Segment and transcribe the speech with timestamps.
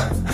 [0.00, 0.26] Yeah.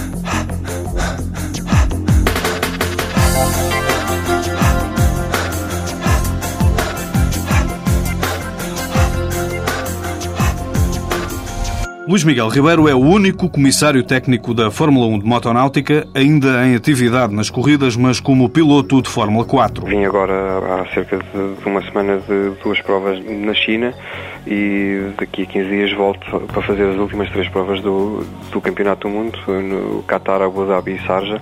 [12.08, 16.77] Luís Miguel Ribeiro é o único comissário técnico da Fórmula 1 de motonáutica ainda em
[16.77, 19.85] atividade nas corridas, mas como piloto de Fórmula 4.
[19.85, 23.93] Vim agora há cerca de uma semana de duas provas na China
[24.47, 29.09] e daqui a 15 dias volto para fazer as últimas três provas do, do Campeonato
[29.09, 31.41] do Mundo no Qatar, Abu Dhabi e Sarja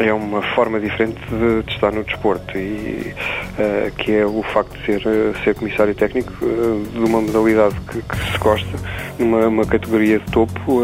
[0.00, 3.14] é uma forma diferente de, de estar no desporto e
[3.58, 5.02] uh, que é o facto de ser,
[5.44, 8.78] ser comissário técnico uh, de uma modalidade que, que se gosta,
[9.18, 10.82] numa categoria de topo,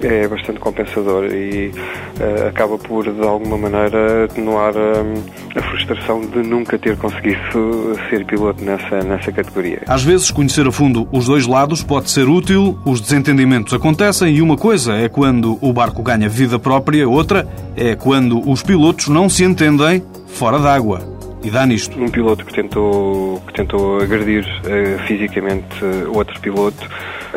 [0.00, 5.14] é bastante compensador e uh, acaba por, de alguma maneira, atenuar um,
[5.56, 9.82] a frustração de nunca ter conseguido ser piloto nessa, nessa categoria.
[9.86, 14.42] Às vezes, conhecer a fundo os dois lados pode ser útil, os desentendimentos acontecem e
[14.42, 19.28] uma coisa é quando o barco ganha vida própria, outra é quando os pilotos não
[19.28, 21.16] se entendem fora d'água.
[21.42, 21.96] E dá nisto.
[22.00, 26.88] Um piloto que tentou, que tentou agredir uh, fisicamente outro piloto,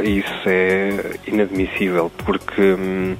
[0.03, 3.16] isso é inadmissível, porque hum,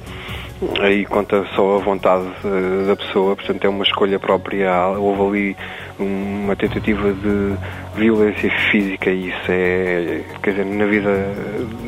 [0.82, 4.88] aí conta só a vontade uh, da pessoa, portanto é uma escolha própria.
[4.90, 5.58] Houve ali
[6.00, 7.56] uma tentativa de
[7.96, 11.34] violência física e isso é, quer dizer, na vida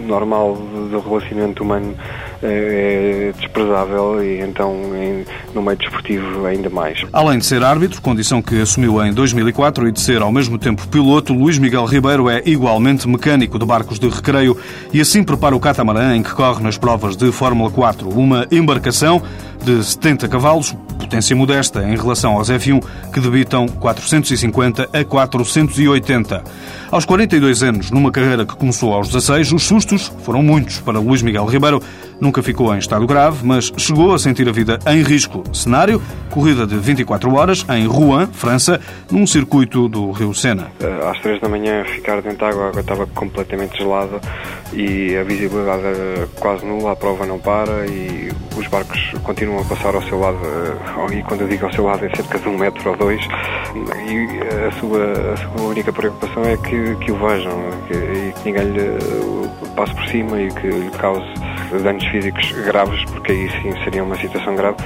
[0.05, 1.95] normal do relacionamento humano
[2.43, 7.03] é desprezável e então em, no meio desportivo ainda mais.
[7.11, 10.87] Além de ser árbitro, condição que assumiu em 2004 e de ser ao mesmo tempo
[10.87, 14.57] piloto, Luís Miguel Ribeiro é igualmente mecânico de barcos de recreio
[14.93, 19.21] e assim prepara o catamarã em que corre nas provas de Fórmula 4, uma embarcação
[19.63, 26.43] de 70 cavalos, potência modesta em relação aos F1, que debitam 450 a 480.
[26.91, 31.21] Aos 42 anos, numa carreira que começou aos 16, os sustos foram muitos para Luís
[31.21, 31.81] Miguel Ribeiro.
[32.19, 35.43] Nunca ficou em estado grave, mas chegou a sentir a vida em risco.
[35.53, 40.71] Cenário, corrida de 24 horas em Rouen, França, num circuito do Rio Sena.
[40.79, 44.19] Eh, às 3 da manhã, ficar dentro da água, a água estava completamente gelada
[44.73, 49.65] e a visibilidade era quase nula, a prova não para e os barcos continuam a
[49.65, 52.47] passar ao seu lado, eh, e quando eu digo ao seu lado é cerca de
[52.47, 53.21] um metro ou dois,
[53.75, 57.53] e a sua, a sua única preocupação é que, que o vejam
[57.87, 61.27] que, e que ninguém lhe passe por cima e que lhe cause
[61.83, 64.77] danos físicos graves, porque aí sim seria uma situação grave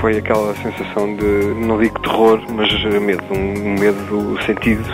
[0.00, 2.70] foi aquela sensação de, não digo terror, mas
[3.00, 4.84] medo, um medo sentido.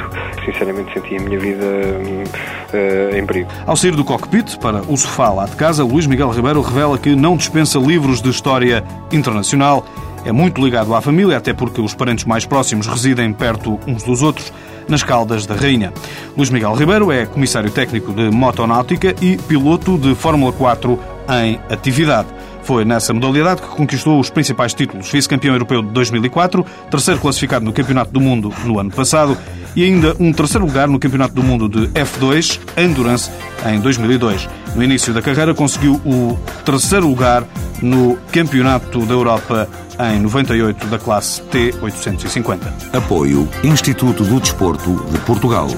[0.45, 3.51] Sinceramente senti a minha vida uh, em perigo.
[3.67, 7.15] Ao sair do cockpit para o sofá lá de casa, Luís Miguel Ribeiro revela que
[7.15, 9.85] não dispensa livros de história internacional.
[10.25, 14.23] É muito ligado à família, até porque os parentes mais próximos residem perto uns dos
[14.23, 14.53] outros
[14.89, 15.93] nas Caldas da Rainha.
[16.37, 20.99] Luís Miguel Ribeiro é comissário técnico de motonáutica e piloto de Fórmula 4
[21.45, 22.29] em atividade.
[22.67, 25.09] Foi nessa modalidade que conquistou os principais títulos.
[25.09, 29.39] Vice-campeão europeu de 2004, terceiro classificado no Campeonato do Mundo no ano passado
[29.77, 33.31] e ainda um terceiro lugar no Campeonato do Mundo de F2 Endurance
[33.65, 34.49] em 2002.
[34.75, 37.45] No início da carreira conseguiu o terceiro lugar
[37.81, 39.69] no Campeonato da Europa
[40.13, 42.59] em 98 da classe T850.
[42.93, 45.69] Apoio Instituto do Desporto de Portugal.